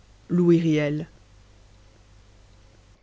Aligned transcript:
Louis 0.29 0.59
RIEL. 0.59 1.05